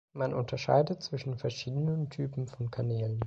[0.13, 3.19] Man unterscheidet zwischen verschiedenen Typen von Kanälen.